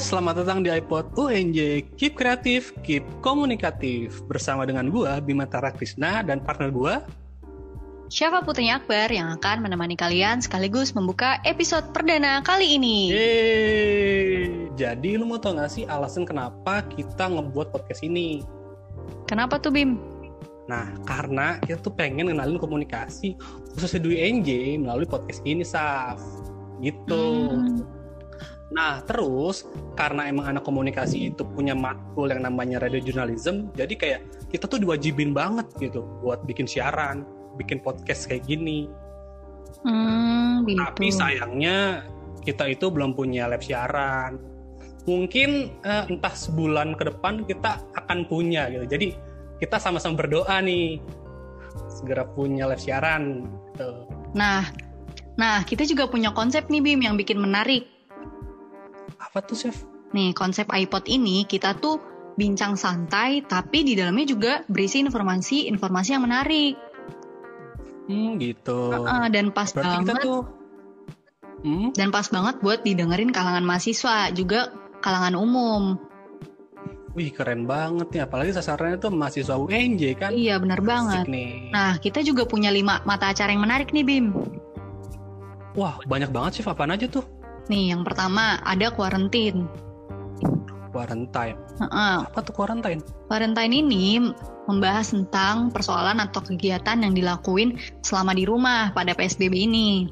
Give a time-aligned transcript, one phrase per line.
[0.00, 6.24] selamat datang di iPod UNJ Keep Kreatif, Keep Komunikatif Bersama dengan gua Bima Tara Krisna
[6.24, 7.04] dan partner gua
[8.08, 13.12] Syafa Putri Akbar yang akan menemani kalian sekaligus membuka episode perdana kali ini.
[13.12, 18.40] Yeay Jadi lu mau tau gak sih alasan kenapa kita ngebuat podcast ini?
[19.28, 20.00] Kenapa tuh Bim?
[20.64, 23.36] Nah, karena kita tuh pengen ngenalin komunikasi
[23.76, 26.24] khususnya di UNJ melalui podcast ini, Saf
[26.80, 27.20] Gitu
[27.52, 27.99] Hmm.
[28.70, 29.66] Nah, terus
[29.98, 34.20] karena emang anak komunikasi itu punya matkul yang namanya radio journalism, jadi kayak
[34.54, 37.26] kita tuh diwajibin banget gitu buat bikin siaran,
[37.58, 38.86] bikin podcast kayak gini.
[39.82, 40.78] Hmm, gitu.
[40.78, 42.06] Tapi sayangnya
[42.46, 44.38] kita itu belum punya lab siaran.
[45.08, 48.86] Mungkin eh, entah sebulan ke depan kita akan punya gitu.
[48.86, 49.06] Jadi
[49.58, 51.02] kita sama-sama berdoa nih
[51.90, 53.50] segera punya lab siaran.
[53.74, 53.90] Gitu.
[54.38, 54.62] Nah,
[55.34, 57.99] nah kita juga punya konsep nih Bim yang bikin menarik.
[59.30, 59.76] Apa tuh, Chef?
[60.10, 62.02] Nih, konsep iPod ini kita tuh
[62.34, 66.74] bincang santai, tapi di dalamnya juga berisi informasi-informasi yang menarik.
[68.10, 68.90] Hmm, gitu.
[68.90, 70.40] Heeh, dan pas Berarti kita banget, tuh
[71.60, 71.92] Hmm?
[71.92, 74.72] dan pas banget buat didengerin kalangan mahasiswa, juga
[75.04, 75.82] kalangan umum.
[77.14, 80.30] Wih keren banget nih, apalagi sasarannya tuh mahasiswa UNJ kan.
[80.32, 81.28] Iya, bener banget.
[81.28, 81.70] Nih.
[81.70, 84.32] Nah, kita juga punya lima mata acara yang menarik nih, Bim.
[85.78, 87.22] Wah banyak banget sih, apaan aja tuh?
[87.70, 89.70] Nih, yang pertama ada quarantine.
[90.90, 91.54] Quarantine.
[91.78, 92.14] Heeh.
[92.26, 92.98] Apa tuh quarantine?
[93.30, 94.18] Quarantine ini
[94.66, 100.10] membahas tentang persoalan atau kegiatan yang dilakuin selama di rumah pada PSBB ini.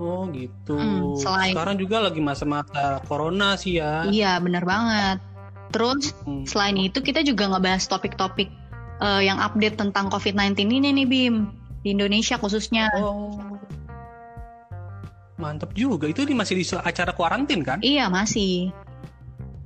[0.00, 0.74] Oh gitu.
[0.74, 4.08] Hmm, selain- Sekarang juga lagi masa-masa corona sih ya.
[4.08, 5.20] Iya, benar banget.
[5.68, 6.48] Terus Hmm.
[6.48, 8.48] selain itu kita juga ngebahas topik-topik
[9.02, 11.50] eh, yang update tentang COVID-19 ini nih Bim
[11.82, 12.86] di Indonesia khususnya.
[12.98, 13.34] Oh.
[15.42, 16.06] Mantep juga.
[16.06, 17.82] Itu di masih di acara kuarantin kan?
[17.82, 18.70] Iya masih.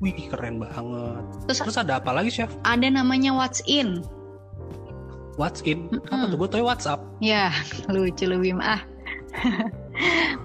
[0.01, 1.25] Wih keren banget.
[1.49, 2.49] Terus Terus ada apa lagi chef?
[2.65, 4.01] ada namanya What's In.
[5.37, 5.93] What's in?
[5.93, 6.09] Mm-mm.
[6.09, 6.37] Apa tuh?
[6.41, 7.01] Gue tau WhatsApp.
[7.21, 7.53] Ya
[7.93, 8.81] lucu lu Bim ah.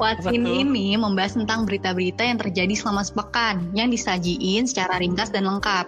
[0.01, 0.51] What's Apa In tuh?
[0.51, 5.87] ini membahas tentang berita-berita yang terjadi selama sepekan yang disajiin secara ringkas dan lengkap.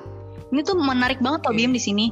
[0.56, 1.60] Ini tuh menarik banget loh Oke.
[1.60, 2.08] Bim di sini.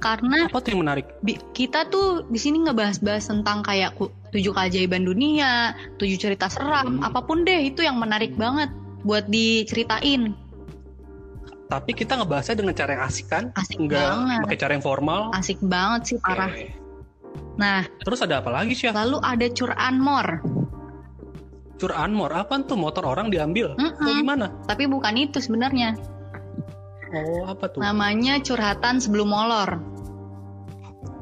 [0.00, 1.04] Karena Apa tuh yang menarik?
[1.52, 3.92] Kita tuh di sini ngebahas-bahas tentang kayak
[4.30, 7.04] tujuh keajaiban dunia, tujuh cerita seram, Hmm.
[7.04, 8.70] apa pun deh itu yang menarik banget
[9.00, 10.34] buat diceritain.
[11.66, 13.44] Tapi kita ngebahasnya dengan cara yang asik kan?
[13.54, 15.20] Asik Enggak banget, pakai cara yang formal.
[15.32, 16.50] asik banget sih parah.
[16.50, 16.66] Oke.
[17.54, 18.90] Nah, Terus ada apa lagi chef?
[18.90, 20.26] lalu ada curan mor,
[21.76, 23.72] Cur Anmor, apa tuh motor orang diambil?
[23.72, 23.96] Mm-mm.
[23.96, 24.46] Atau gimana?
[24.68, 25.96] tapi bukan itu sebenarnya.
[27.10, 27.80] Oh, apa tuh?
[27.80, 29.80] Namanya curhatan sebelum molor.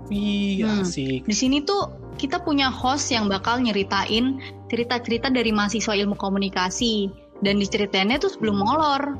[0.09, 0.83] Wih, Hmm.
[0.83, 1.23] asik.
[1.23, 1.87] Di sini tuh
[2.19, 7.09] kita punya host yang bakal nyeritain cerita-cerita dari mahasiswa ilmu komunikasi
[7.47, 9.15] dan diceritainnya tuh sebelum molor.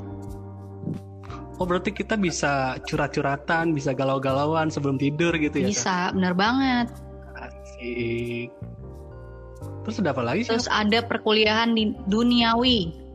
[1.59, 5.67] Oh, berarti kita bisa curhat-curhatan, bisa galau-galauan sebelum tidur gitu ya?
[5.67, 6.87] Bisa, bener banget.
[7.35, 8.47] Asik.
[9.83, 10.51] Terus ada apa lagi sih?
[10.55, 13.08] Terus ada perkuliahan di duniawi.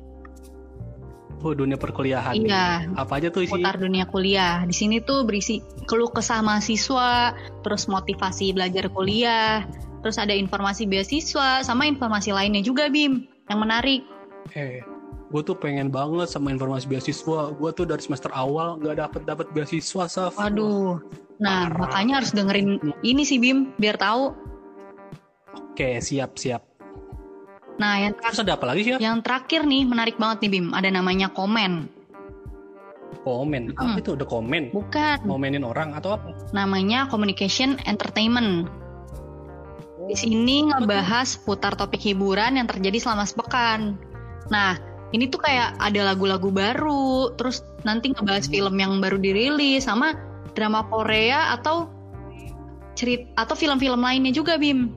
[1.44, 2.32] Oh, dunia perkuliahan.
[2.40, 2.48] nih.
[2.48, 3.52] Iya, Apa aja tuh isi?
[3.52, 4.64] putar dunia kuliah.
[4.64, 9.68] Di sini tuh berisi keluh kesah mahasiswa, terus motivasi belajar kuliah,
[10.00, 14.00] terus ada informasi beasiswa, sama informasi lainnya juga, Bim, yang menarik.
[14.56, 14.80] Eh,
[15.28, 17.52] gue tuh pengen banget sama informasi beasiswa.
[17.52, 20.40] Gue tuh dari semester awal nggak dapet dapet beasiswa, Saf.
[20.40, 20.96] Waduh.
[21.44, 21.76] Nah, Parah.
[21.76, 24.32] makanya harus dengerin ini sih, Bim, biar tahu.
[25.74, 26.62] Oke, siap siap.
[27.74, 28.92] Nah, yang, Terus ada apa lagi sih?
[28.96, 30.66] yang terakhir nih, menarik banget nih, Bim.
[30.70, 31.90] Ada namanya komen.
[33.20, 33.72] Komen.
[33.74, 33.98] Apa Hmm.
[33.98, 34.10] itu?
[34.14, 34.70] Udah komen?
[34.70, 36.28] Bukan, Ngomenin orang atau apa?
[36.52, 38.68] namanya communication entertainment.
[40.04, 43.96] Di sini ngebahas putar topik hiburan yang terjadi selama sepekan.
[44.52, 44.76] Nah,
[45.10, 48.52] ini tuh kayak ada lagu-lagu baru, terus nanti ngebahas Hmm.
[48.52, 50.12] film yang baru dirilis sama
[50.52, 51.88] drama Korea atau
[52.94, 54.92] cerit atau film-film lainnya juga, Bim.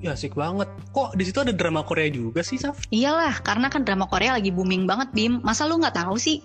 [0.00, 0.64] Ya asik banget.
[0.96, 2.88] Kok di situ ada drama Korea juga sih, Saf?
[2.88, 5.44] Iyalah, karena kan drama Korea lagi booming banget, Bim.
[5.44, 6.40] Masa lu nggak tahu sih?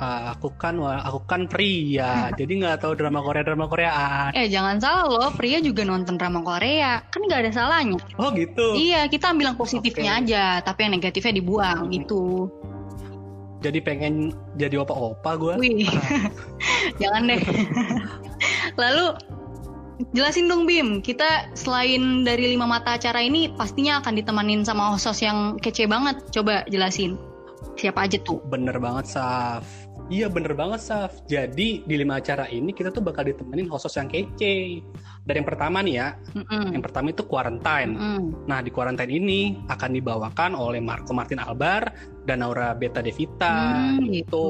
[0.00, 4.32] Ah, aku kan aku kan pria, jadi nggak tahu drama Korea drama Koreaan.
[4.32, 7.02] Eh, jangan salah loh, pria juga nonton drama Korea.
[7.10, 8.00] Kan nggak ada salahnya.
[8.16, 8.78] Oh gitu.
[8.78, 10.20] Iya, kita ambil yang positifnya Oke.
[10.24, 12.48] aja, tapi yang negatifnya dibuang gitu.
[13.60, 15.54] Jadi pengen jadi opa-opa gue.
[15.60, 15.84] Wih,
[17.02, 17.42] jangan deh.
[18.80, 19.04] Lalu
[20.12, 25.20] jelasin dong Bim, kita selain dari lima mata acara ini pastinya akan ditemanin sama host
[25.20, 26.20] yang kece banget.
[26.32, 27.20] Coba jelasin.
[27.76, 28.40] Siapa aja tuh?
[28.48, 29.64] Bener banget, Saf.
[30.10, 31.22] Iya bener banget Saf.
[31.30, 34.82] Jadi di lima acara ini kita tuh bakal ditemenin host yang kece.
[35.22, 36.74] Dari yang pertama nih ya, Mm-mm.
[36.74, 37.94] yang pertama itu quarantine.
[37.94, 38.50] Mm-mm.
[38.50, 41.94] Nah di quarantine ini akan dibawakan oleh Marco Martin Albar
[42.26, 43.94] dan Aura Beta Devita.
[43.94, 44.18] Hmm, itu.
[44.26, 44.48] gitu.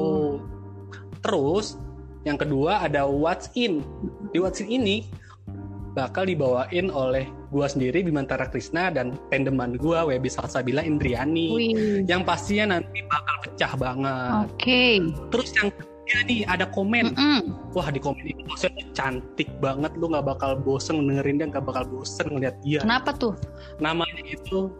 [1.21, 1.77] Terus
[2.25, 3.85] yang kedua ada What's In.
[4.33, 5.05] Di What's In ini
[5.91, 11.49] bakal dibawain oleh gua sendiri Bimantara Krishna dan pendeman gua Webi Salsabila Indriani.
[11.51, 12.07] Wih.
[12.07, 14.33] Yang pastinya nanti bakal pecah banget.
[14.47, 14.83] Oke.
[15.31, 17.11] Terus yang ketiga nih ada komen.
[17.11, 17.39] Mm-mm.
[17.75, 19.91] Wah di komen itu maksudnya cantik banget.
[19.99, 22.79] Lu nggak bakal bosen dengerin dia, nggak bakal bosen ngeliat dia.
[22.83, 23.35] Kenapa tuh?
[23.83, 24.71] Namanya itu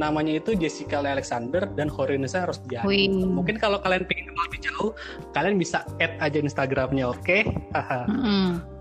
[0.00, 2.88] namanya itu Jessica Lee Alexander dan Horinesa Rosdiani.
[2.88, 3.12] Wih.
[3.12, 4.96] Mungkin kalau kalian pengen lebih jauh,
[5.36, 7.44] kalian bisa add aja Instagramnya, oke?
[7.76, 8.08] Haha.
[8.08, 8.73] Mm-mm.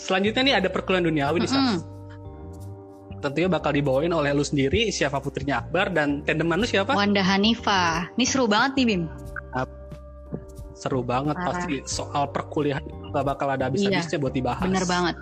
[0.00, 1.60] Selanjutnya nih ada perkuliahan duniawi nih, Saf.
[1.60, 1.80] Mm-mm.
[3.20, 6.96] Tentunya bakal dibawain oleh lu sendiri, siapa putrinya Akbar dan tendeman lu siapa?
[6.96, 8.08] Wanda Hanifa.
[8.16, 9.02] Ini seru banget nih Bim.
[10.72, 11.48] Seru banget Parah.
[11.52, 12.80] pasti soal perkuliahan
[13.12, 14.64] nggak bakal ada habis-habisnya buat dibahas.
[14.64, 15.14] Bener banget.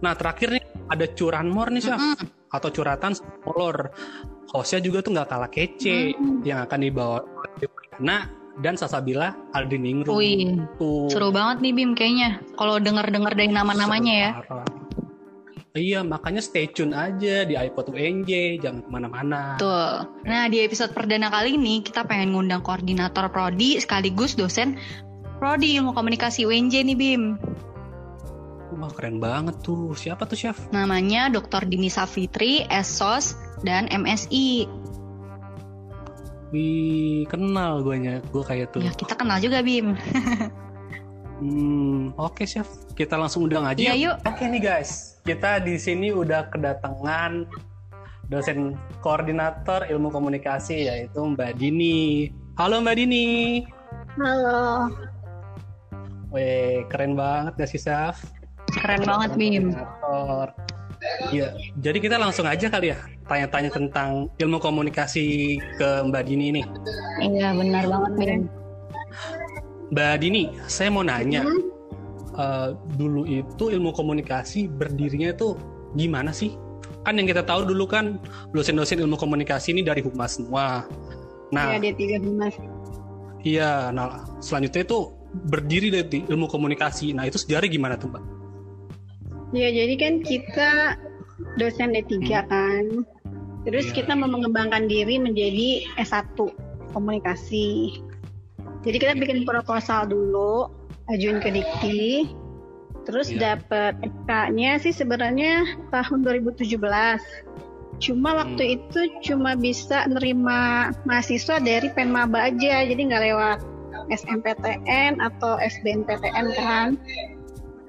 [0.00, 2.26] Nah terakhir nih ada curanmor nih Syaf Mm-mm.
[2.48, 3.12] atau curatan
[3.44, 3.92] molor.
[4.56, 6.40] Hostnya juga tuh nggak kalah kece Mm-mm.
[6.48, 7.20] yang akan dibawa
[8.00, 8.24] Nah
[8.60, 10.12] dan Sasabila Aldiningrum.
[10.12, 10.60] Wih.
[10.76, 11.08] Tuh.
[11.08, 12.44] Seru banget nih Bim kayaknya.
[12.60, 14.30] Kalau denger-denger dari nama-namanya ya.
[14.44, 14.82] Parah.
[15.72, 19.56] Iya makanya stay tune aja di iPod UNJ jangan ke mana-mana.
[19.56, 20.04] Betul.
[20.28, 24.76] Nah, di episode perdana kali ini kita pengen ngundang koordinator prodi sekaligus dosen
[25.40, 27.40] prodi ilmu komunikasi UNJ nih Bim.
[28.76, 29.96] Wah keren banget tuh.
[29.96, 30.60] Siapa tuh Syaf?
[30.76, 31.64] Namanya Dr.
[31.64, 34.68] Dini Safitri, SOS, dan MSI.
[36.52, 38.84] Wih kenal gue gue kayak tuh.
[38.84, 39.96] Ya, kita kenal juga Bim.
[41.42, 42.70] Hmm, oke Chef.
[42.94, 43.74] Kita langsung undang aja.
[43.74, 44.16] Iya, yuk.
[44.22, 47.50] Oke nih guys, kita di sini udah kedatangan
[48.30, 52.30] dosen koordinator ilmu komunikasi yaitu Mbak Dini.
[52.54, 53.26] Halo Mbak Dini.
[54.22, 54.86] Halo.
[56.30, 58.22] Weh, keren banget gak sih Chef?
[58.70, 59.74] Keren banget Bim.
[61.34, 66.62] Iya, jadi kita langsung aja kali ya tanya-tanya tentang ilmu komunikasi ke Mbak Dini ini.
[67.22, 68.42] Iya, benar banget Bim.
[69.92, 71.44] Mbak Dini, saya mau nanya.
[71.44, 71.62] Hmm,
[72.36, 75.54] eh, dulu itu ilmu komunikasi berdirinya itu
[75.94, 76.56] gimana sih?
[77.02, 78.16] Kan yang kita tahu dulu kan
[78.54, 80.86] dosen-dosen ilmu komunikasi ini dari humas semua.
[81.52, 82.56] Nah, ya dia tiga Dimas.
[83.44, 83.92] iya.
[83.92, 84.98] Nah, selanjutnya itu
[85.52, 87.12] berdiri dari ilmu komunikasi.
[87.12, 88.24] Nah, itu sejarah gimana tuh, Mbak?
[89.52, 90.96] Ya jadi kan kita
[91.56, 92.84] dosen D3 kan.
[93.62, 94.02] Terus Iya.
[94.02, 96.34] kita mau mengembangkan diri menjadi S1
[96.90, 98.02] komunikasi.
[98.82, 100.66] Jadi kita bikin proposal dulu,
[101.14, 102.34] ajuin ke Dikti.
[103.06, 103.58] Terus Iya.
[103.58, 107.22] dapat SK-nya sih sebenarnya tahun 2017.
[108.02, 108.74] Cuma waktu Hmm.
[108.82, 113.58] itu cuma bisa nerima mahasiswa dari Penmaba aja, jadi nggak lewat
[114.10, 116.98] SMPTN atau SBMPTN kan.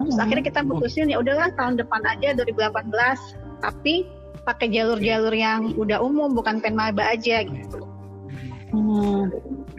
[0.03, 0.23] Terus Hmm.
[0.27, 3.19] akhirnya kita putusin ya udahlah tahun depan aja 2018,
[3.63, 4.07] tapi
[4.43, 7.79] pakai jalur-jalur yang udah umum bukan Penmaba aja gitu.
[8.73, 9.29] Hmm.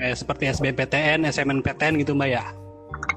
[0.00, 2.44] Eh, seperti SBMPTN, SMNPTN gitu, Mbak ya?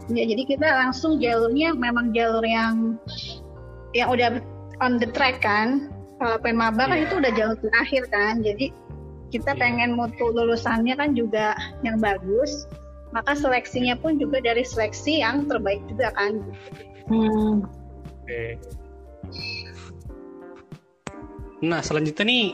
[0.08, 2.96] Ya jadi kita langsung jalurnya memang jalur yang
[3.92, 4.40] yang udah
[4.80, 5.92] on the track kan.
[6.18, 7.06] Kalau Penmaba kan Iya.
[7.08, 8.42] itu udah jalur terakhir kan.
[8.42, 8.74] Jadi
[9.30, 9.60] kita Iya.
[9.62, 11.54] pengen mutu lulusannya kan juga
[11.86, 12.66] yang bagus.
[13.16, 16.44] Maka seleksinya pun juga dari seleksi yang terbaik juga kan.
[17.08, 17.64] Hmm.
[18.24, 18.60] Oke.
[21.64, 22.46] Nah, selanjutnya nih,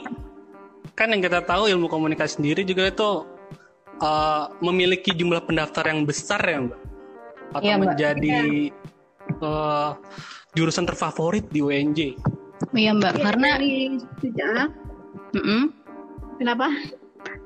[0.95, 3.09] kan yang kita tahu ilmu komunikasi sendiri juga itu
[3.99, 6.79] uh, memiliki jumlah pendaftar yang besar ya, Mbak?
[7.53, 7.83] Atau Iya, Mbak.
[7.83, 8.37] menjadi
[9.43, 9.89] uh,
[10.55, 11.99] jurusan terfavorit di UNJ.
[12.71, 13.73] Iya Mbak, Ya, karena dari
[14.23, 14.69] sejak
[15.35, 15.73] Mm-mm.
[16.39, 16.69] kenapa?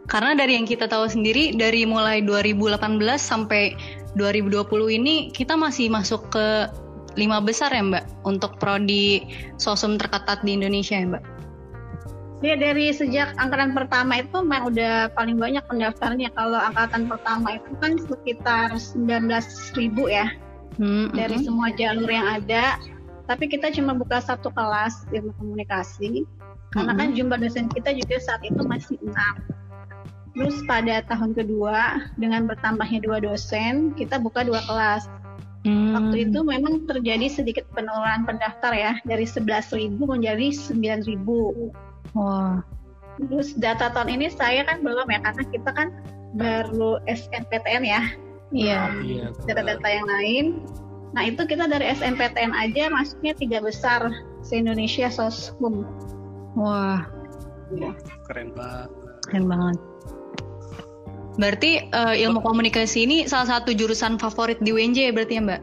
[0.07, 2.79] karena dari yang kita tahu sendiri dari mulai 2018
[3.19, 3.75] sampai
[4.15, 6.71] 2020 ini kita masih masuk ke
[7.17, 9.25] lima besar ya Mbak untuk prodi
[9.57, 11.23] sosum terketat di Indonesia ya Mbak.
[12.45, 16.29] Ya dari sejak angkatan pertama itu memang udah paling banyak pendaftarnya.
[16.37, 19.73] Kalau angkatan pertama itu kan sekitar 19.000
[20.05, 20.29] ya
[20.77, 21.45] Hmm, dari mm-mm.
[21.45, 22.77] semua jalur yang ada.
[23.27, 26.23] Tapi kita cuma buka satu kelas ilmu komunikasi
[26.71, 29.35] karena kan jumlah dosen kita juga saat itu masih enam.
[30.37, 35.09] Terus pada tahun kedua dengan bertambahnya dua dosen kita buka dua kelas.
[35.65, 35.93] Hmm.
[35.97, 41.17] Waktu itu memang terjadi sedikit penurunan pendaftar ya dari 11.000 menjadi 9.000.
[42.13, 42.61] Wah.
[43.17, 45.89] Terus data tahun ini saya kan belum ya karena kita kan
[46.37, 48.01] baru SNPTN ya
[48.53, 48.95] Iya.
[49.03, 49.25] Iya.
[49.43, 50.45] data-data yang lain.
[51.11, 54.07] Nah itu kita dari SNPTN aja masuknya tiga besar
[54.39, 55.83] se Indonesia soshum.
[56.55, 57.03] Wah,
[58.29, 58.89] Keren banget.
[59.27, 59.77] keren banget.
[61.37, 65.61] Berarti uh, ilmu komunikasi ini salah satu jurusan favorit di UNJ ya berarti ya Mbak?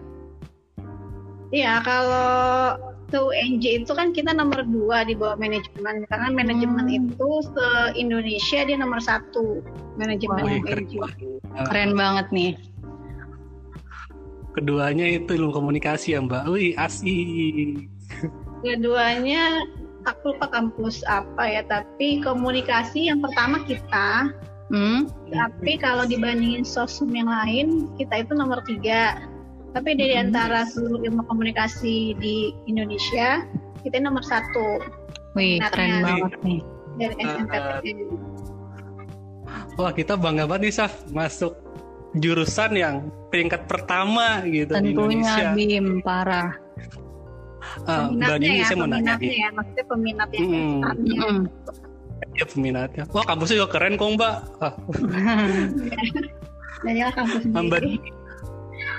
[1.54, 2.78] Iya, kalau
[3.10, 6.98] ke UNJ itu kan kita nomor dua di bawah manajemen karena manajemen hmm.
[6.98, 9.62] itu se Indonesia dia nomor satu
[9.98, 10.66] manajemen Wah, UNJ.
[10.66, 10.86] Keren,
[11.70, 12.52] keren banget nih.
[14.54, 16.44] Keduanya itu ilmu komunikasi ya Mbak.
[16.54, 17.90] Wih asik.
[18.62, 19.66] Keduanya
[20.06, 24.30] aku lupa kampus apa ya, tapi komunikasi yang pertama kita.
[24.72, 25.10] Hmm.
[25.28, 29.20] Tapi kalau dibandingin sosum yang lain, kita itu nomor tiga.
[29.76, 30.24] Tapi dari hmm.
[30.30, 33.44] antara seluruh ilmu komunikasi di Indonesia,
[33.84, 34.80] kita nomor satu.
[35.36, 36.60] Wih, keren banget nih.
[36.94, 37.98] Dari SNPTN.
[39.74, 41.58] Wah, kita bangga banget nih, Saf, masuk
[42.14, 42.94] jurusan yang
[43.34, 45.46] peringkat pertama gitu Tentunya, di Indonesia.
[45.58, 46.50] Bim, parah.
[47.84, 50.40] Uh, peminatnya ya, mau peminatnya nanya, ya, maksudnya peminatnya.
[50.46, 50.78] Hmm.
[52.32, 53.04] Ya peminatnya.
[53.12, 54.36] Wah kampusnya juga keren kok mbak.
[54.64, 54.74] Ah.
[56.88, 57.80] ya kampus Mbak,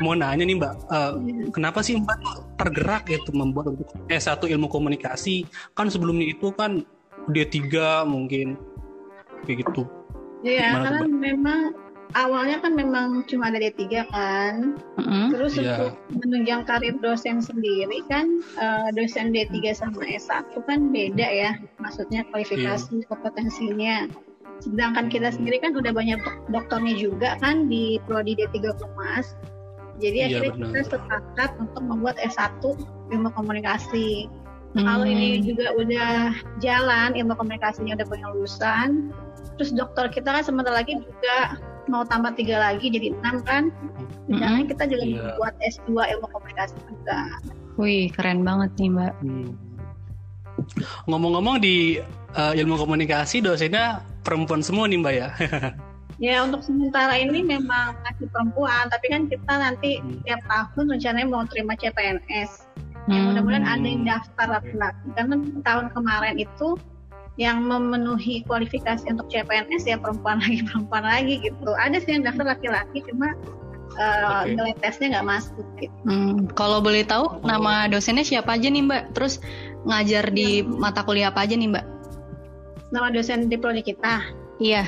[0.01, 1.53] mau nanya nih mbak, uh, ya.
[1.53, 2.17] kenapa sih mbak
[2.57, 5.45] tergerak gitu membuat untuk S1 ilmu komunikasi?
[5.77, 6.81] Kan sebelumnya itu kan
[7.29, 7.61] D3
[8.05, 8.57] mungkin
[9.45, 9.85] kayak gitu.
[10.45, 11.61] Iya, karena memang
[12.13, 14.77] awalnya kan memang cuma ada D3 kan.
[15.01, 15.25] Mm-hmm.
[15.33, 15.89] Terus yeah.
[15.89, 21.51] untuk menunjang karir dosen sendiri kan uh, dosen D3 sama S1 kan beda ya.
[21.81, 23.07] Maksudnya kualifikasi yeah.
[23.09, 23.97] kompetensinya.
[24.63, 26.21] Sedangkan kita sendiri kan udah banyak
[26.53, 29.33] dokternya juga kan di prodi D3 Humas.
[29.97, 30.65] Jadi yeah, akhirnya benar.
[30.69, 32.61] kita sepakat untuk membuat S1
[33.11, 34.29] ilmu komunikasi.
[34.75, 34.83] Hmm.
[34.83, 39.15] Kalau ini juga udah jalan, ilmu komunikasinya udah punya lulusan,
[39.55, 41.55] terus dokter kita kan sebentar lagi juga
[41.87, 43.63] mau tambah tiga lagi jadi enam kan
[44.29, 44.69] mm-hmm.
[44.71, 45.35] kita juga yeah.
[45.37, 47.19] buat S2 ilmu komunikasi juga
[47.75, 49.51] wih keren banget nih mbak hmm.
[51.11, 51.99] ngomong-ngomong di
[52.35, 55.29] uh, ilmu komunikasi dosennya perempuan semua nih mbak ya
[56.31, 60.23] ya untuk sementara ini memang masih perempuan tapi kan kita nanti hmm.
[60.23, 62.51] tiap tahun rencananya mau terima CPNS
[63.05, 66.73] ya mudah-mudahan ada yang daftar laki-laki karena tahun kemarin itu
[67.35, 72.55] yang memenuhi kualifikasi untuk CPNS ya perempuan lagi perempuan lagi gitu ada sih yang daftar
[72.55, 73.35] laki-laki cuma
[73.99, 74.55] uh, okay.
[74.55, 75.97] nilai tesnya nggak masuk gitu.
[76.07, 77.43] Hmm, kalau boleh tahu oh.
[77.43, 79.43] nama dosennya siapa aja nih mbak terus
[79.83, 80.67] ngajar di ya.
[80.67, 81.85] mata kuliah apa aja nih mbak
[82.95, 84.23] nama dosen di prodi kita
[84.63, 84.87] iya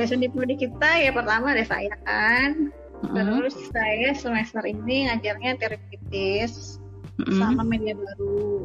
[0.00, 2.72] dosen di prodi kita ya pertama ada saya kan
[3.04, 3.12] mm-hmm.
[3.16, 6.80] terus saya semester ini ngajarnya teori kritis
[7.20, 7.36] mm-hmm.
[7.36, 8.64] sama media baru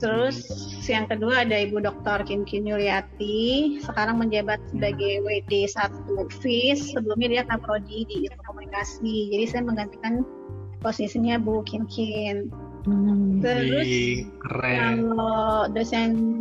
[0.00, 0.48] Terus
[0.88, 2.24] yang kedua ada Ibu Dr.
[2.24, 9.28] Kim Kim Yuliati, sekarang menjabat sebagai WD 1 FIS, sebelumnya dia kaprodi di ilmu komunikasi.
[9.28, 10.24] Jadi saya menggantikan
[10.80, 12.48] posisinya Bu Kim Kim.
[12.88, 15.12] Hmm, Terus keren.
[15.12, 16.40] kalau dosen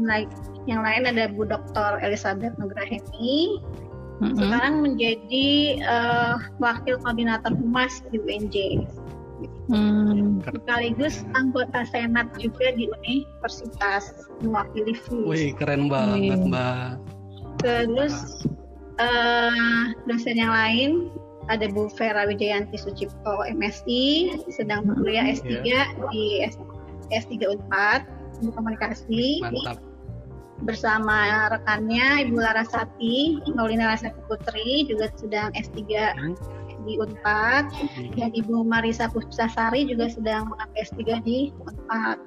[0.63, 2.00] yang lain ada Bu Dr.
[2.00, 3.60] Elizabeth Nugraheni,
[4.24, 4.39] hmm.
[4.39, 8.88] sekarang menjadi uh, wakil koordinator humas di UNJ.
[9.69, 10.41] Hmm.
[10.43, 15.25] Sekaligus anggota senat juga di universitas mewakili FIS.
[15.29, 16.50] Wih keren banget Wih.
[16.50, 16.98] mbak.
[17.62, 18.43] Terus
[19.00, 20.91] uh, dosen yang lain
[21.50, 25.88] ada Bu Vera Wijayanti Sucipto MSI sedang kuliah S3 yeah.
[26.13, 26.55] di S
[27.10, 28.05] S3 Unpad
[28.41, 29.41] ilmu komunikasi.
[29.43, 29.81] Mantap.
[30.60, 35.79] Bersama rekannya Ibu Larasati, Maulina Larasati Putri juga sedang S3
[36.19, 36.59] hmm
[36.89, 37.69] di Unpad
[38.17, 42.17] dan Ibu Marisa Puspasari juga sedang mengambil S3 di Unpad.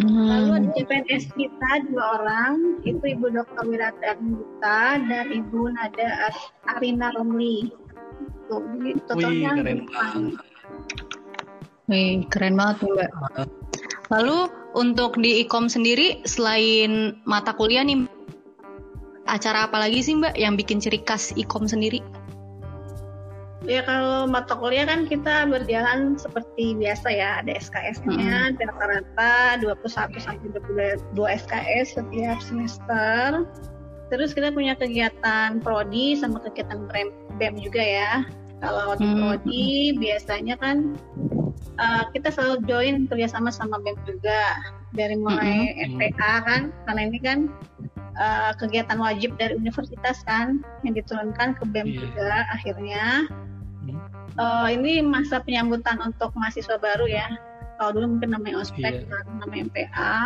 [0.00, 0.26] Hmm.
[0.32, 3.68] Lalu ada CPNS kita dua orang, itu Ibu Dr.
[3.68, 6.32] Wirata Gita dan Ibu Nada
[6.72, 7.68] Arina Romli.
[8.48, 8.64] Tuh,
[9.04, 10.34] totalnya Wih, keren banget.
[11.92, 13.10] Wih, keren banget Mbak.
[14.08, 14.38] Lalu
[14.72, 18.08] untuk di ikom sendiri selain mata kuliah nih
[19.28, 22.00] acara apa lagi sih Mbak yang bikin ciri khas ikom sendiri?
[23.68, 28.56] Ya kalau mata kuliah kan kita berjalan seperti biasa ya, ada SKS-nya, hmm.
[28.56, 30.48] rata-rata 21 sampai
[31.12, 33.44] 22 SKS setiap semester.
[34.08, 36.88] Terus kita punya kegiatan prodi sama kegiatan
[37.36, 38.12] BEM juga ya.
[38.64, 39.16] Kalau di hmm.
[39.20, 39.68] prodi
[40.00, 40.96] biasanya kan
[41.76, 44.56] uh, kita selalu join kerjasama sama BEM juga
[44.96, 46.00] dari mulai hmm.
[46.00, 47.38] FPA kan, karena ini kan
[48.16, 52.00] uh, kegiatan wajib dari universitas kan yang diturunkan ke BEM yeah.
[52.00, 53.04] juga akhirnya
[54.38, 57.26] uh, ini masa penyambutan untuk mahasiswa baru ya.
[57.80, 59.24] Kalau dulu mungkin namanya ospek, yeah.
[59.40, 60.18] namanya MPA.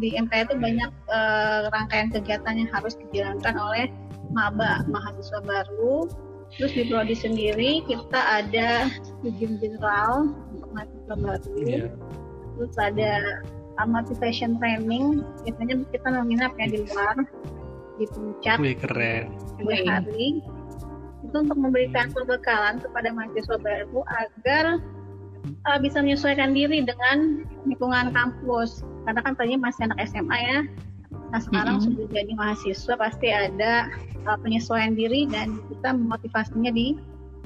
[0.00, 3.92] Di MPA itu banyak uh, rangkaian kegiatan yang harus dijalankan oleh
[4.32, 6.08] maba mahasiswa baru.
[6.56, 11.52] Terus di prodi sendiri kita ada studium general untuk mahasiswa baru.
[11.60, 11.92] Yeah.
[12.56, 13.12] Terus ada
[13.84, 15.20] motivation training.
[15.44, 17.28] Biasanya kita menginap ya di luar
[18.00, 18.56] di puncak.
[18.56, 19.36] Wih keren.
[19.60, 20.40] Dua hari
[21.26, 24.64] itu untuk memberikan perbekalan kepada mahasiswa baru agar
[25.66, 28.86] uh, bisa menyesuaikan diri dengan lingkungan kampus.
[29.04, 30.58] Karena kan tadinya masih anak SMA ya.
[31.34, 31.94] Nah sekarang mm-hmm.
[31.98, 33.90] sudah jadi mahasiswa pasti ada
[34.30, 36.94] uh, penyesuaian diri dan kita memotivasinya di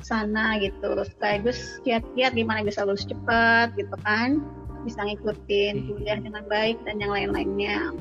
[0.05, 1.01] sana gitu.
[1.05, 4.45] Sekaligus kiat-kiat gimana bisa lulus cepat gitu kan.
[4.85, 7.93] Bisa ngikutin kuliah dengan baik dan yang lain-lainnya.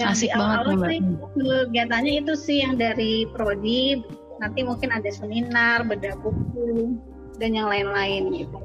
[0.00, 1.00] Yang Asik banget awal sih
[1.36, 4.00] kegiatannya itu sih yang dari prodi
[4.38, 6.94] nanti mungkin ada seminar beda buku
[7.38, 8.58] dan yang lain-lain gitu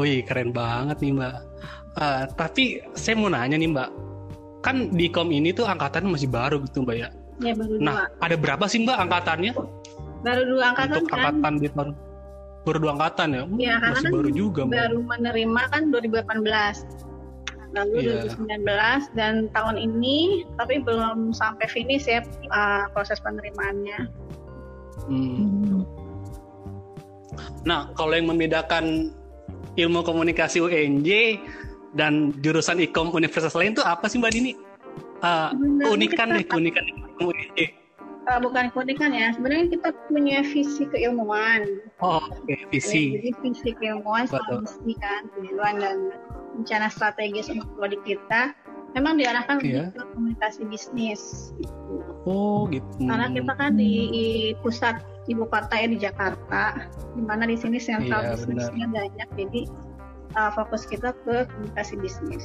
[0.00, 1.36] Wih keren banget nih mbak.
[2.00, 3.92] Uh, tapi saya mau nanya nih mbak,
[4.64, 7.08] kan di kom ini tuh angkatan masih baru gitu mbak ya?
[7.44, 8.24] Ya baru Nah dua.
[8.24, 9.52] ada berapa sih mbak angkatannya?
[10.24, 11.18] Baru dua angkatan Untuk kan?
[11.20, 11.90] angkatan di tahun
[12.64, 13.42] baru dua angkatan ya?
[13.44, 14.76] Iya karena masih kan baru juga mbak.
[14.80, 17.11] Baru menerima kan 2018
[17.72, 18.28] lalu yeah.
[18.28, 22.20] 2019 dan tahun ini tapi belum sampai finish ya
[22.52, 24.08] uh, proses penerimaannya.
[25.08, 25.82] Hmm.
[27.64, 29.14] Nah, kalau yang membedakan
[29.78, 31.40] ilmu komunikasi UNJ
[31.96, 34.52] dan jurusan ikom universitas lain itu apa sih Mbak Dini?
[35.22, 35.54] Uh,
[35.86, 36.84] keunikan deh, keunikan
[37.22, 37.82] UNJ.
[38.22, 41.82] Uh, bukan keunikan ya, sebenarnya kita punya visi keilmuan.
[41.98, 42.58] Oh, oke, okay.
[42.70, 43.18] visi.
[43.18, 45.98] Ya, jadi visi keilmuan sama misi kan, tujuan dan
[46.56, 48.52] rencana strategis untuk prodi kita
[48.92, 49.88] memang diarahkan yeah.
[49.92, 51.52] untuk komunikasi bisnis.
[52.28, 52.84] Oh, gitu.
[53.00, 58.22] Karena kita kan di pusat ibu kota ya di Jakarta, di mana di sini sentral
[58.22, 59.62] iya, bisnisnya banyak, jadi
[60.36, 62.44] uh, fokus kita ke komunikasi bisnis.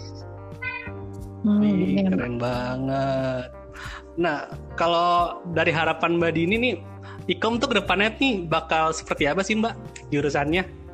[1.46, 3.52] Hmm, keren banget.
[4.18, 6.76] Nah, kalau dari harapan Mbak Dini nih,
[7.28, 9.76] Ikom tuh ke depannya nih bakal seperti apa sih Mbak
[10.10, 10.87] jurusannya?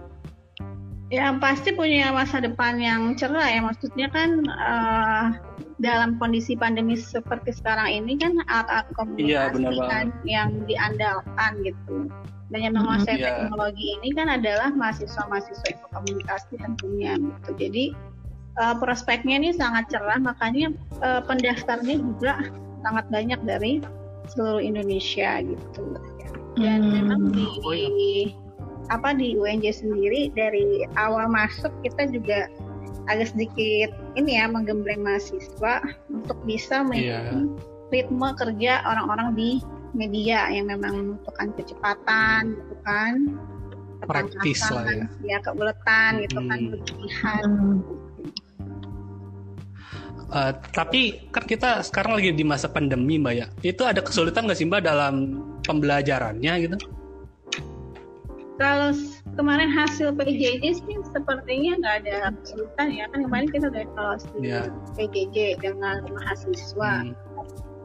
[1.13, 3.62] Ya pasti punya masa depan yang cerah ya.
[3.62, 5.38] Maksudnya kan uh,
[5.77, 12.10] dalam kondisi pandemi seperti sekarang ini kan alat-alat komunikasi iya, kan yang diandalkan gitu.
[12.50, 13.46] Dan yang menguasai yeah.
[13.46, 17.50] teknologi ini kan adalah mahasiswa-mahasiswa ilmu komunikasi tentunya gitu.
[17.62, 17.86] Jadi
[18.58, 20.17] uh, prospeknya ini sangat cerah.
[20.17, 20.74] Makanya
[21.06, 22.41] uh, pendaftarnya juga
[22.82, 23.86] sangat banyak dari
[24.34, 25.93] seluruh Indonesia gitu.
[26.58, 26.93] Dan hmm.
[27.06, 28.42] memang di oh, iya
[28.91, 32.52] apa di UNJ sendiri dari awal masuk kita juga
[33.12, 37.91] agak sedikit ini ya menggembleng mahasiswa untuk bisa mengikuti yeah.
[37.91, 39.50] ritme kerja orang-orang di
[39.93, 43.13] media yang memang membutuhkan kecepatan gitu kan.
[44.04, 45.08] Praktis lah ya.
[45.24, 47.50] Ya keuletan gitu kan kegigihan
[50.34, 53.46] Uh, tapi kan kita sekarang lagi di masa pandemi mbak ya.
[53.62, 56.78] Itu ada kesulitan nggak sih mbak dalam pembelajarannya gitu
[58.62, 58.94] kalau
[59.34, 64.70] kemarin hasil PJJ sih sepertinya nggak ada kesulitan ya kan kemarin kita udah evaluasi yeah.
[64.94, 67.10] PJJ dengan mahasiswa.
[67.10, 67.18] Hmm.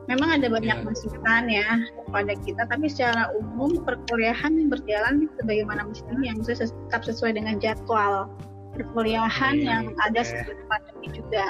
[0.09, 0.87] Memang ada banyak yeah.
[0.89, 1.69] masukan ya
[2.09, 8.29] kepada kita, tapi secara umum perkuliahan berjalan sebagaimana mestinya, yang sesuai, tetap sesuai dengan jadwal
[8.77, 10.05] perkuliahan yeah, yang okay.
[10.09, 11.47] ada sebelum pandemi juga.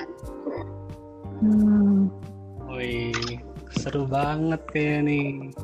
[1.39, 2.11] Hmm.
[2.67, 3.43] Wih,
[3.79, 5.55] seru banget kayak nih.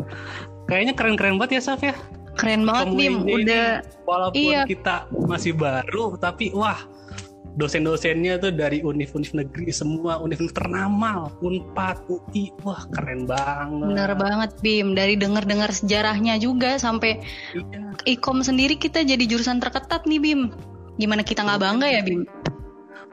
[0.70, 1.94] Kayaknya keren-keren banget ya Saf ya.
[2.34, 3.66] Keren banget Bim, udah
[4.04, 4.62] walaupun iya.
[4.66, 6.78] kita masih baru tapi wah
[7.54, 14.50] dosen-dosennya tuh dari univ-univ negeri semua univ ternama Unpad UI wah keren banget bener banget
[14.58, 17.22] Bim dari dengar-dengar sejarahnya juga sampai
[17.54, 17.94] iya.
[18.18, 20.50] ikom sendiri kita jadi jurusan terketat nih Bim
[20.98, 22.26] gimana kita nggak bangga ya Bim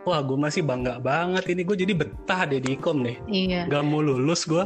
[0.02, 1.62] Wah, gue masih bangga banget ini.
[1.62, 3.22] Gue jadi betah deh di ikom deh.
[3.30, 3.70] Iya.
[3.70, 4.66] Gak mau lulus gue.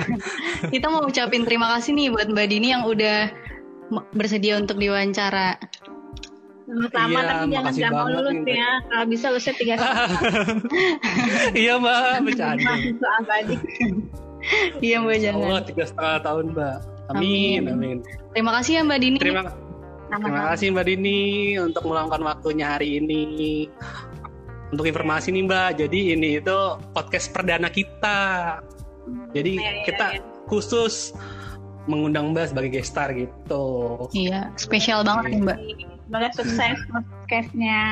[0.76, 3.32] kita mau ucapin terima kasih nih buat Mbak Dini yang udah
[4.12, 5.58] bersedia untuk diwawancara.
[6.68, 8.70] Sama-sama, iya, tapi jangan gak mau lulus ya.
[8.92, 10.56] Kalau bisa lulusnya tiga tahun.
[11.56, 12.72] iya mbak, bercanda.
[14.84, 15.48] iya mbak, jangan.
[15.48, 16.76] Oh, tiga setengah tahun mbak.
[17.08, 17.98] Amin, amin, amin.
[18.36, 19.16] Terima kasih ya mbak Dini.
[19.16, 19.48] Terima,
[20.12, 21.20] terima kasih mbak Dini
[21.56, 23.24] untuk meluangkan waktunya hari ini.
[24.68, 26.58] Untuk informasi nih mbak, jadi ini itu
[26.92, 28.20] podcast perdana kita.
[29.32, 30.22] Jadi ya, ya, kita ya.
[30.52, 31.16] khusus
[31.88, 33.64] mengundang Mbak sebagai guest star gitu.
[34.12, 35.58] Iya, spesial banget nih Mbak.
[36.08, 37.84] Semoga sukses podcastnya.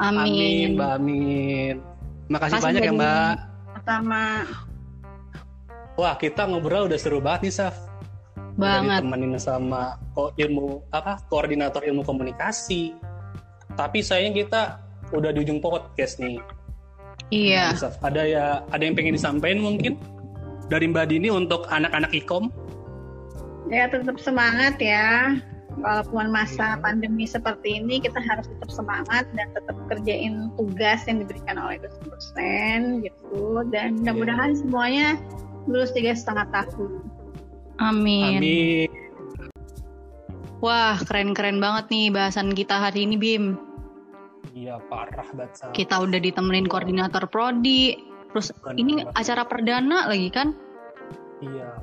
[0.00, 0.24] Amin.
[0.24, 1.74] Amin, Mbak Amin.
[2.30, 3.34] Makasih Makasih banyak ya Mbak.
[3.84, 4.26] Sama.
[5.98, 7.76] Wah, kita ngobrol udah seru banget nih, Saf.
[8.54, 9.02] Banget.
[9.02, 12.94] Temenin sama ko ilmu apa koordinator ilmu komunikasi.
[13.74, 14.78] Tapi sayang kita
[15.10, 16.38] udah di ujung podcast nih.
[17.34, 17.74] Iya.
[17.74, 19.98] Saf, ada ya ada yang pengen disampaikan mungkin
[20.70, 22.50] dari Mbak Dini untuk anak-anak ikom?
[23.70, 25.38] Ya tetap semangat ya
[25.78, 31.56] walaupun masa pandemi seperti ini kita harus tetap semangat dan tetap kerjain tugas yang diberikan
[31.56, 35.16] oleh dosen gitu dan mudah-mudahan semuanya
[35.70, 37.06] lulus tiga setengah tahun.
[37.80, 38.42] Amin.
[38.42, 38.90] Amin.
[40.60, 43.56] Wah, keren-keren banget nih bahasan kita hari ini, Bim.
[44.52, 45.72] Iya parah banget.
[45.72, 47.96] Kita udah ditemenin koordinator prodi.
[48.30, 50.52] Terus Bener ini acara perdana lagi kan?
[51.40, 51.80] Iya.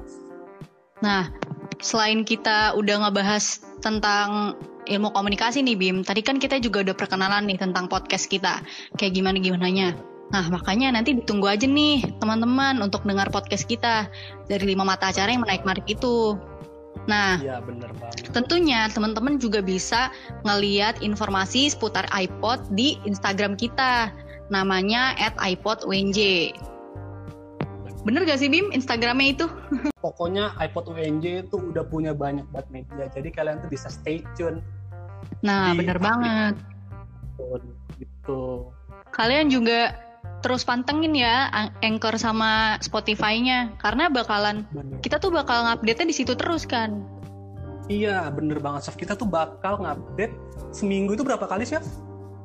[1.02, 1.34] Nah,
[1.80, 7.44] selain kita udah ngebahas tentang ilmu komunikasi nih Bim, tadi kan kita juga udah perkenalan
[7.46, 8.64] nih tentang podcast kita,
[8.96, 9.94] kayak gimana gimananya.
[10.28, 14.12] Nah, makanya nanti ditunggu aja nih teman-teman untuk dengar podcast kita
[14.52, 16.36] dari lima mata acara yang menarik-narik itu.
[17.08, 18.36] Nah, Iya bener banget.
[18.36, 20.12] tentunya teman-teman juga bisa
[20.44, 24.12] ngeliat informasi seputar iPod di Instagram kita.
[24.52, 26.52] Namanya @iPodUNJ.
[28.08, 29.46] Bener gak sih Bim Instagramnya itu?
[30.06, 33.12] Pokoknya iPod UNJ itu udah punya banyak banget media.
[33.12, 34.64] Jadi kalian tuh bisa stay tune.
[35.44, 36.56] Nah, Di- bener banget.
[38.00, 38.72] Gitu.
[39.12, 39.92] Kalian juga
[40.40, 45.04] terus pantengin ya An- Anchor sama Spotify-nya karena bakalan Bener.
[45.04, 47.04] kita tuh bakal ngupdate-nya di situ terus kan.
[47.92, 48.96] Iya bener banget Chef.
[48.96, 50.32] Kita tuh bakal ngupdate
[50.72, 51.84] seminggu itu berapa kali Chef?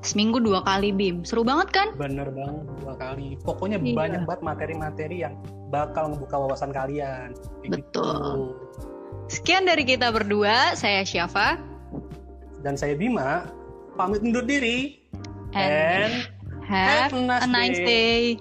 [0.02, 1.22] Seminggu dua kali Bim.
[1.22, 1.88] Seru banget kan?
[1.94, 3.38] Bener banget dua kali.
[3.40, 3.94] Pokoknya Iya.
[3.94, 5.34] banyak banget materi-materi yang
[5.70, 7.32] bakal ngebuka wawasan kalian.
[7.62, 8.10] Kayak Betul.
[8.10, 8.42] gitu.
[9.30, 10.74] Sekian dari kita berdua.
[10.74, 11.56] Saya Syafa
[12.62, 13.46] Dan saya Bima
[13.94, 14.98] pamit undur diri.
[15.52, 16.30] and
[16.62, 18.38] And have a nice day.